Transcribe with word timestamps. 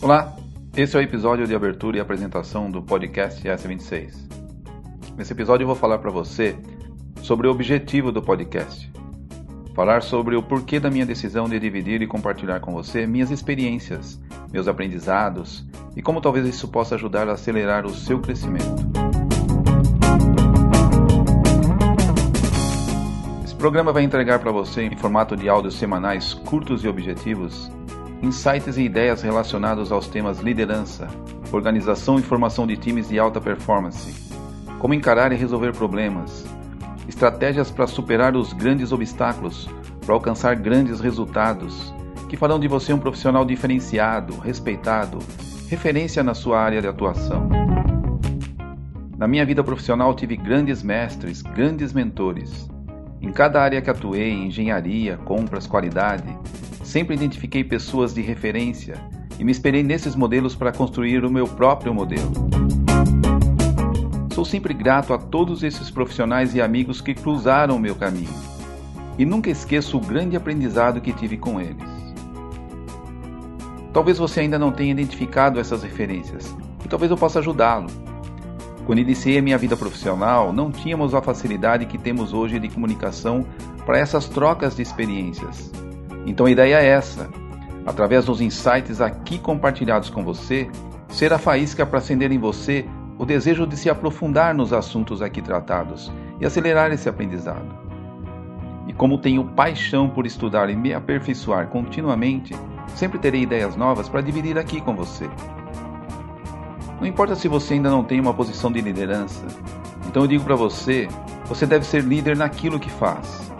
Olá, 0.00 0.36
esse 0.76 0.96
é 0.96 1.00
o 1.00 1.02
episódio 1.02 1.48
de 1.48 1.54
abertura 1.54 1.96
e 1.96 2.00
apresentação 2.00 2.70
do 2.70 2.80
podcast 2.80 3.42
S26. 3.42 4.14
Nesse 5.16 5.32
episódio 5.32 5.64
eu 5.64 5.66
vou 5.66 5.74
falar 5.74 5.98
para 5.98 6.12
você 6.12 6.56
sobre 7.22 7.48
o 7.48 7.50
objetivo 7.50 8.12
do 8.12 8.22
podcast. 8.22 8.88
Falar 9.74 10.02
sobre 10.02 10.36
o 10.36 10.42
porquê 10.44 10.78
da 10.78 10.90
minha 10.90 11.04
decisão 11.04 11.48
de 11.48 11.58
dividir 11.58 12.00
e 12.00 12.06
compartilhar 12.06 12.60
com 12.60 12.72
você 12.72 13.04
minhas 13.04 13.32
experiências, 13.32 14.20
meus 14.52 14.68
aprendizados 14.68 15.66
e 15.96 16.02
como 16.02 16.20
talvez 16.20 16.46
isso 16.46 16.68
possa 16.68 16.94
ajudar 16.94 17.28
a 17.28 17.32
acelerar 17.32 17.84
o 17.84 17.90
seu 17.90 18.20
crescimento. 18.20 19.07
Esse 23.58 23.62
programa 23.64 23.92
vai 23.92 24.04
entregar 24.04 24.38
para 24.38 24.52
você, 24.52 24.82
em 24.82 24.96
formato 24.96 25.36
de 25.36 25.48
áudios 25.48 25.76
semanais 25.76 26.32
curtos 26.32 26.84
e 26.84 26.88
objetivos, 26.88 27.68
insights 28.22 28.76
e 28.76 28.82
ideias 28.82 29.20
relacionados 29.20 29.90
aos 29.90 30.06
temas 30.06 30.38
liderança, 30.38 31.08
organização 31.50 32.20
e 32.20 32.22
formação 32.22 32.68
de 32.68 32.76
times 32.76 33.08
de 33.08 33.18
alta 33.18 33.40
performance, 33.40 34.14
como 34.78 34.94
encarar 34.94 35.32
e 35.32 35.34
resolver 35.34 35.72
problemas, 35.72 36.46
estratégias 37.08 37.68
para 37.68 37.88
superar 37.88 38.36
os 38.36 38.52
grandes 38.52 38.92
obstáculos, 38.92 39.68
para 40.06 40.14
alcançar 40.14 40.54
grandes 40.54 41.00
resultados, 41.00 41.92
que 42.28 42.36
farão 42.36 42.60
de 42.60 42.68
você 42.68 42.92
um 42.92 42.98
profissional 43.00 43.44
diferenciado, 43.44 44.38
respeitado, 44.38 45.18
referência 45.68 46.22
na 46.22 46.32
sua 46.32 46.60
área 46.60 46.80
de 46.80 46.86
atuação. 46.86 47.48
Na 49.16 49.26
minha 49.26 49.44
vida 49.44 49.64
profissional 49.64 50.14
tive 50.14 50.36
grandes 50.36 50.80
mestres, 50.80 51.42
grandes 51.42 51.92
mentores. 51.92 52.68
Em 53.20 53.32
cada 53.32 53.60
área 53.62 53.80
que 53.82 53.90
atuei, 53.90 54.32
engenharia, 54.32 55.16
compras, 55.18 55.66
qualidade, 55.66 56.36
Sempre 56.88 57.14
identifiquei 57.14 57.62
pessoas 57.62 58.14
de 58.14 58.22
referência 58.22 58.94
e 59.38 59.44
me 59.44 59.52
esperei 59.52 59.82
nesses 59.82 60.16
modelos 60.16 60.56
para 60.56 60.72
construir 60.72 61.22
o 61.22 61.30
meu 61.30 61.46
próprio 61.46 61.92
modelo. 61.92 62.32
Sou 64.32 64.42
sempre 64.42 64.72
grato 64.72 65.12
a 65.12 65.18
todos 65.18 65.62
esses 65.62 65.90
profissionais 65.90 66.54
e 66.54 66.62
amigos 66.62 67.02
que 67.02 67.12
cruzaram 67.12 67.76
o 67.76 67.78
meu 67.78 67.94
caminho 67.94 68.32
e 69.18 69.26
nunca 69.26 69.50
esqueço 69.50 69.98
o 69.98 70.00
grande 70.00 70.34
aprendizado 70.34 70.98
que 71.02 71.12
tive 71.12 71.36
com 71.36 71.60
eles. 71.60 71.76
Talvez 73.92 74.16
você 74.16 74.40
ainda 74.40 74.58
não 74.58 74.72
tenha 74.72 74.92
identificado 74.92 75.60
essas 75.60 75.82
referências 75.82 76.56
e 76.82 76.88
talvez 76.88 77.10
eu 77.10 77.18
possa 77.18 77.40
ajudá-lo. 77.40 77.88
Quando 78.88 79.00
iniciei 79.00 79.36
a 79.36 79.42
minha 79.42 79.58
vida 79.58 79.76
profissional, 79.76 80.50
não 80.50 80.72
tínhamos 80.72 81.14
a 81.14 81.20
facilidade 81.20 81.84
que 81.84 81.98
temos 81.98 82.32
hoje 82.32 82.58
de 82.58 82.70
comunicação 82.70 83.44
para 83.84 83.98
essas 83.98 84.26
trocas 84.26 84.76
de 84.76 84.80
experiências. 84.80 85.70
Então 86.24 86.46
a 86.46 86.50
ideia 86.50 86.76
é 86.76 86.86
essa: 86.86 87.28
através 87.84 88.24
dos 88.24 88.40
insights 88.40 89.02
aqui 89.02 89.38
compartilhados 89.38 90.08
com 90.08 90.24
você, 90.24 90.70
ser 91.10 91.34
a 91.34 91.38
faísca 91.38 91.84
para 91.84 91.98
acender 91.98 92.32
em 92.32 92.38
você 92.38 92.86
o 93.18 93.26
desejo 93.26 93.66
de 93.66 93.76
se 93.76 93.90
aprofundar 93.90 94.54
nos 94.54 94.72
assuntos 94.72 95.20
aqui 95.20 95.42
tratados 95.42 96.10
e 96.40 96.46
acelerar 96.46 96.90
esse 96.90 97.10
aprendizado. 97.10 97.68
E 98.86 98.94
como 98.94 99.18
tenho 99.18 99.44
paixão 99.44 100.08
por 100.08 100.24
estudar 100.24 100.70
e 100.70 100.74
me 100.74 100.94
aperfeiçoar 100.94 101.66
continuamente, 101.66 102.56
sempre 102.94 103.18
terei 103.18 103.42
ideias 103.42 103.76
novas 103.76 104.08
para 104.08 104.22
dividir 104.22 104.56
aqui 104.56 104.80
com 104.80 104.96
você. 104.96 105.28
Não 107.00 107.06
importa 107.06 107.36
se 107.36 107.46
você 107.46 107.74
ainda 107.74 107.90
não 107.90 108.02
tem 108.02 108.20
uma 108.20 108.34
posição 108.34 108.72
de 108.72 108.80
liderança, 108.80 109.46
então 110.06 110.22
eu 110.22 110.28
digo 110.28 110.44
para 110.44 110.56
você: 110.56 111.08
você 111.46 111.64
deve 111.64 111.86
ser 111.86 112.02
líder 112.02 112.36
naquilo 112.36 112.80
que 112.80 112.90
faz. 112.90 113.52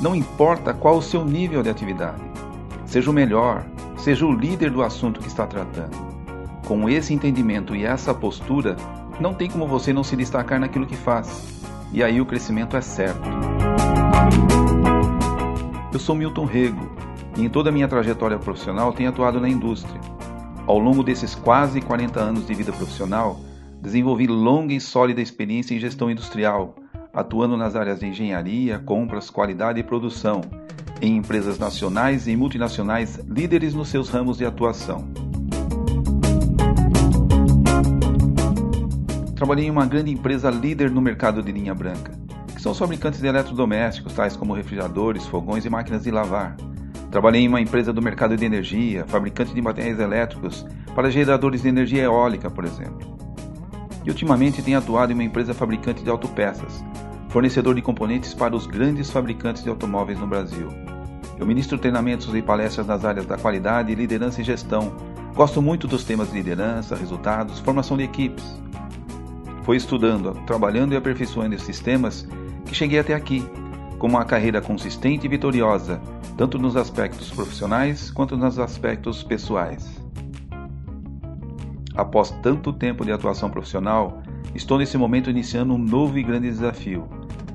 Não 0.00 0.14
importa 0.14 0.72
qual 0.72 0.96
o 0.96 1.02
seu 1.02 1.24
nível 1.24 1.62
de 1.62 1.68
atividade. 1.68 2.22
Seja 2.86 3.10
o 3.10 3.12
melhor, 3.12 3.64
seja 3.96 4.24
o 4.24 4.32
líder 4.32 4.70
do 4.70 4.82
assunto 4.82 5.20
que 5.20 5.26
está 5.26 5.46
tratando. 5.46 5.96
Com 6.66 6.88
esse 6.88 7.12
entendimento 7.12 7.74
e 7.76 7.84
essa 7.84 8.14
postura, 8.14 8.76
não 9.20 9.34
tem 9.34 9.50
como 9.50 9.66
você 9.66 9.92
não 9.92 10.04
se 10.04 10.16
destacar 10.16 10.58
naquilo 10.58 10.86
que 10.86 10.96
faz. 10.96 11.62
E 11.92 12.02
aí 12.02 12.20
o 12.20 12.26
crescimento 12.26 12.76
é 12.76 12.80
certo. 12.80 13.28
Eu 15.92 15.98
sou 15.98 16.14
Milton 16.14 16.44
Rego 16.44 16.88
e 17.36 17.44
em 17.44 17.48
toda 17.48 17.70
a 17.70 17.72
minha 17.72 17.88
trajetória 17.88 18.38
profissional 18.38 18.92
tenho 18.92 19.08
atuado 19.10 19.40
na 19.40 19.48
indústria. 19.48 20.00
Ao 20.68 20.78
longo 20.78 21.02
desses 21.02 21.34
quase 21.34 21.80
40 21.80 22.20
anos 22.20 22.46
de 22.46 22.52
vida 22.52 22.70
profissional, 22.70 23.40
desenvolvi 23.80 24.26
longa 24.26 24.74
e 24.74 24.78
sólida 24.78 25.22
experiência 25.22 25.74
em 25.74 25.78
gestão 25.78 26.10
industrial, 26.10 26.76
atuando 27.10 27.56
nas 27.56 27.74
áreas 27.74 28.00
de 28.00 28.06
engenharia, 28.06 28.78
compras, 28.78 29.30
qualidade 29.30 29.80
e 29.80 29.82
produção, 29.82 30.42
em 31.00 31.16
empresas 31.16 31.58
nacionais 31.58 32.28
e 32.28 32.36
multinacionais 32.36 33.18
líderes 33.26 33.72
nos 33.72 33.88
seus 33.88 34.10
ramos 34.10 34.36
de 34.36 34.44
atuação. 34.44 35.08
Trabalhei 39.34 39.68
em 39.68 39.70
uma 39.70 39.86
grande 39.86 40.10
empresa 40.10 40.50
líder 40.50 40.90
no 40.90 41.00
mercado 41.00 41.42
de 41.42 41.50
linha 41.50 41.74
branca, 41.74 42.12
que 42.54 42.60
são 42.60 42.72
os 42.72 42.78
fabricantes 42.78 43.22
de 43.22 43.26
eletrodomésticos, 43.26 44.12
tais 44.12 44.36
como 44.36 44.52
refrigeradores, 44.52 45.26
fogões 45.26 45.64
e 45.64 45.70
máquinas 45.70 46.02
de 46.02 46.10
lavar. 46.10 46.58
Trabalhei 47.10 47.42
em 47.42 47.48
uma 47.48 47.60
empresa 47.60 47.92
do 47.92 48.02
mercado 48.02 48.36
de 48.36 48.44
energia, 48.44 49.04
fabricante 49.06 49.54
de 49.54 49.62
materiais 49.62 49.98
elétricos 49.98 50.66
para 50.94 51.10
geradores 51.10 51.62
de 51.62 51.68
energia 51.68 52.02
eólica, 52.02 52.50
por 52.50 52.64
exemplo. 52.64 53.16
E 54.04 54.10
ultimamente 54.10 54.62
tenho 54.62 54.78
atuado 54.78 55.12
em 55.12 55.14
uma 55.14 55.24
empresa 55.24 55.54
fabricante 55.54 56.02
de 56.02 56.10
autopeças, 56.10 56.84
fornecedor 57.28 57.74
de 57.74 57.82
componentes 57.82 58.34
para 58.34 58.54
os 58.54 58.66
grandes 58.66 59.10
fabricantes 59.10 59.62
de 59.62 59.70
automóveis 59.70 60.18
no 60.18 60.26
Brasil. 60.26 60.68
Eu 61.38 61.46
ministro 61.46 61.78
treinamentos 61.78 62.34
e 62.34 62.42
palestras 62.42 62.86
nas 62.86 63.04
áreas 63.04 63.24
da 63.24 63.38
qualidade, 63.38 63.94
liderança 63.94 64.40
e 64.40 64.44
gestão. 64.44 64.96
Gosto 65.34 65.62
muito 65.62 65.86
dos 65.86 66.04
temas 66.04 66.28
de 66.28 66.34
liderança, 66.34 66.96
resultados, 66.96 67.58
formação 67.60 67.96
de 67.96 68.02
equipes. 68.02 68.60
Foi 69.62 69.76
estudando, 69.76 70.32
trabalhando 70.46 70.94
e 70.94 70.96
aperfeiçoando 70.96 71.54
esses 71.54 71.78
temas 71.78 72.26
que 72.66 72.74
cheguei 72.74 72.98
até 72.98 73.14
aqui, 73.14 73.46
com 73.98 74.06
uma 74.06 74.24
carreira 74.24 74.60
consistente 74.60 75.26
e 75.26 75.28
vitoriosa, 75.28 76.00
tanto 76.36 76.58
nos 76.58 76.76
aspectos 76.76 77.30
profissionais 77.30 78.10
quanto 78.10 78.36
nos 78.36 78.58
aspectos 78.58 79.22
pessoais. 79.22 80.00
Após 81.94 82.30
tanto 82.42 82.72
tempo 82.72 83.04
de 83.04 83.12
atuação 83.12 83.50
profissional, 83.50 84.22
estou 84.54 84.78
nesse 84.78 84.96
momento 84.96 85.30
iniciando 85.30 85.74
um 85.74 85.78
novo 85.78 86.18
e 86.18 86.22
grande 86.22 86.48
desafio 86.48 87.08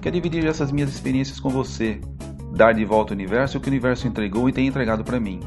Quero 0.00 0.14
dividir 0.14 0.46
essas 0.46 0.70
minhas 0.70 0.90
experiências 0.90 1.40
com 1.40 1.48
você, 1.48 2.00
dar 2.54 2.72
de 2.72 2.84
volta 2.84 3.12
ao 3.12 3.16
universo 3.16 3.58
o 3.58 3.60
que 3.60 3.68
o 3.68 3.70
universo 3.70 4.06
entregou 4.06 4.48
e 4.48 4.52
tem 4.52 4.66
entregado 4.66 5.02
para 5.02 5.18
mim. 5.18 5.40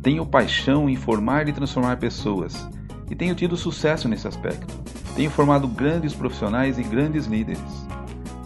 Tenho 0.00 0.24
paixão 0.24 0.88
em 0.88 0.94
formar 0.94 1.48
e 1.48 1.52
transformar 1.52 1.96
pessoas 1.96 2.68
e 3.10 3.16
tenho 3.16 3.34
tido 3.34 3.56
sucesso 3.56 4.08
nesse 4.08 4.28
aspecto. 4.28 4.74
Tenho 5.16 5.30
formado 5.30 5.66
grandes 5.66 6.14
profissionais 6.14 6.78
e 6.78 6.84
grandes 6.84 7.26
líderes. 7.26 7.86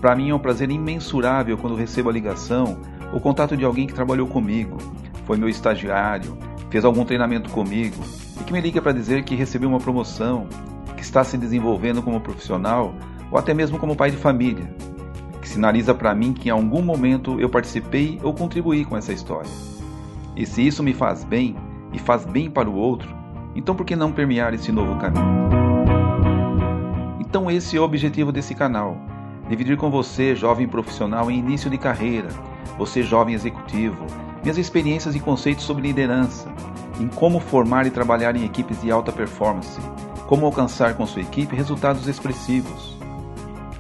Para 0.00 0.16
mim 0.16 0.30
é 0.30 0.34
um 0.34 0.38
prazer 0.38 0.70
imensurável 0.70 1.58
quando 1.58 1.76
recebo 1.76 2.08
a 2.08 2.12
ligação 2.12 2.78
ou 3.12 3.20
contato 3.20 3.56
de 3.56 3.64
alguém 3.64 3.86
que 3.86 3.92
trabalhou 3.92 4.26
comigo, 4.26 4.78
foi 5.26 5.36
meu 5.36 5.48
estagiário, 5.48 6.38
fez 6.70 6.84
algum 6.84 7.04
treinamento 7.04 7.50
comigo 7.50 8.02
e 8.40 8.44
que 8.44 8.52
me 8.52 8.60
liga 8.60 8.80
para 8.80 8.92
dizer 8.92 9.24
que 9.24 9.34
recebeu 9.34 9.68
uma 9.68 9.78
promoção, 9.78 10.46
que 10.96 11.02
está 11.02 11.22
se 11.22 11.36
desenvolvendo 11.36 12.02
como 12.02 12.20
profissional 12.20 12.94
ou 13.30 13.38
até 13.38 13.52
mesmo 13.52 13.78
como 13.78 13.94
pai 13.94 14.10
de 14.10 14.16
família, 14.16 14.74
que 15.40 15.48
sinaliza 15.48 15.94
para 15.94 16.14
mim 16.14 16.32
que 16.32 16.48
em 16.48 16.52
algum 16.52 16.80
momento 16.80 17.38
eu 17.38 17.50
participei 17.50 18.18
ou 18.22 18.32
contribuí 18.32 18.86
com 18.86 18.96
essa 18.96 19.12
história. 19.12 19.50
E 20.34 20.46
se 20.46 20.66
isso 20.66 20.82
me 20.82 20.94
faz 20.94 21.24
bem 21.24 21.56
e 21.92 21.98
faz 21.98 22.24
bem 22.24 22.50
para 22.50 22.70
o 22.70 22.74
outro, 22.74 23.14
então 23.54 23.74
por 23.74 23.84
que 23.84 23.94
não 23.94 24.12
permear 24.12 24.54
esse 24.54 24.72
novo 24.72 24.96
caminho? 24.96 25.50
Então 27.20 27.50
esse 27.50 27.76
é 27.76 27.80
o 27.80 27.84
objetivo 27.84 28.32
desse 28.32 28.54
canal: 28.54 28.96
dividir 29.50 29.76
com 29.76 29.90
você, 29.90 30.36
jovem 30.36 30.68
profissional 30.68 31.28
em 31.28 31.36
início 31.36 31.68
de 31.68 31.76
carreira, 31.76 32.28
você 32.78 33.02
jovem 33.02 33.34
executivo, 33.34 34.06
minhas 34.44 34.56
experiências 34.56 35.16
e 35.16 35.18
conceitos 35.18 35.64
sobre 35.64 35.82
liderança, 35.82 36.54
em 37.00 37.08
como 37.08 37.40
formar 37.40 37.84
e 37.84 37.90
trabalhar 37.90 38.36
em 38.36 38.44
equipes 38.44 38.80
de 38.80 38.92
alta 38.92 39.10
performance, 39.10 39.80
como 40.28 40.46
alcançar 40.46 40.94
com 40.94 41.04
sua 41.04 41.22
equipe 41.22 41.56
resultados 41.56 42.06
expressivos. 42.06 42.96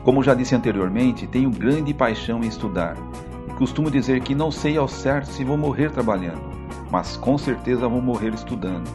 Como 0.02 0.24
já 0.24 0.34
disse 0.34 0.56
anteriormente, 0.56 1.28
tenho 1.28 1.48
grande 1.48 1.94
paixão 1.94 2.42
em 2.42 2.48
estudar 2.48 2.96
e 3.48 3.52
costumo 3.52 3.92
dizer 3.92 4.22
que 4.22 4.34
não 4.34 4.50
sei 4.50 4.76
ao 4.76 4.88
certo 4.88 5.28
se 5.28 5.44
vou 5.44 5.56
morrer 5.56 5.92
trabalhando, 5.92 6.50
mas 6.90 7.16
com 7.16 7.38
certeza 7.38 7.86
vou 7.86 8.02
morrer 8.02 8.34
estudando. 8.34 8.90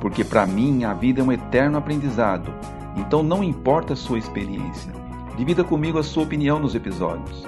Porque 0.00 0.22
para 0.22 0.46
mim 0.46 0.84
a 0.84 0.94
vida 0.94 1.20
é 1.20 1.24
um 1.24 1.32
eterno 1.32 1.78
aprendizado, 1.78 2.54
então 2.96 3.24
não 3.24 3.42
importa 3.42 3.94
a 3.94 3.96
sua 3.96 4.18
experiência. 4.18 5.00
Divida 5.40 5.64
comigo 5.64 5.98
a 5.98 6.02
sua 6.02 6.24
opinião 6.24 6.58
nos 6.60 6.74
episódios. 6.74 7.46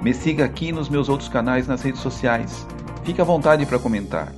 Me 0.00 0.14
siga 0.14 0.46
aqui 0.46 0.72
nos 0.72 0.88
meus 0.88 1.10
outros 1.10 1.28
canais 1.28 1.68
nas 1.68 1.82
redes 1.82 2.00
sociais. 2.00 2.66
Fique 3.04 3.20
à 3.20 3.24
vontade 3.24 3.66
para 3.66 3.78
comentar. 3.78 4.32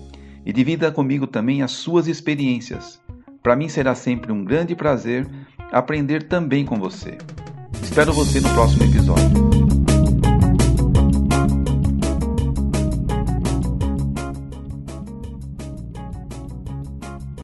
E 0.44 0.52
divida 0.52 0.90
comigo 0.90 1.24
também 1.24 1.62
as 1.62 1.70
suas 1.70 2.08
experiências. 2.08 3.00
Para 3.44 3.54
mim 3.54 3.68
será 3.68 3.94
sempre 3.94 4.32
um 4.32 4.44
grande 4.44 4.74
prazer 4.74 5.24
aprender 5.70 6.24
também 6.24 6.66
com 6.66 6.80
você. 6.80 7.16
Espero 7.80 8.12
você 8.12 8.40
no 8.40 8.48
próximo 8.48 8.82
episódio. 8.82 9.65